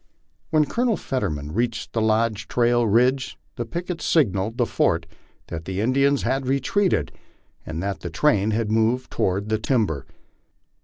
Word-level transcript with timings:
When 0.49 0.65
Colonel 0.65 0.97
Fetterman 0.97 1.51
reached 1.53 1.95
Lodge 1.95 2.47
Trail 2.47 2.87
ridge 2.87 3.37
the 3.55 3.65
picket 3.67 4.01
signalled 4.01 4.57
the 4.57 4.65
fort 4.65 5.05
that 5.49 5.65
the 5.65 5.79
Indians 5.79 6.23
had 6.23 6.47
retreated, 6.47 7.11
and 7.67 7.83
that 7.83 7.99
the 7.99 8.09
train 8.09 8.49
had 8.49 8.71
moved 8.71 9.11
toward 9.11 9.49
the 9.49 9.59
timber. 9.59 10.07